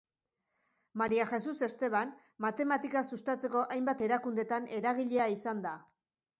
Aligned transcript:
Maria 1.01 1.27
Jesus 1.31 1.61
Esteban 1.67 2.15
matematika 2.47 3.05
sustatzeko 3.13 3.63
hainbat 3.77 4.05
erakundetan 4.09 4.69
eragilea 4.81 5.33
izan 5.39 5.67
da. 5.71 5.79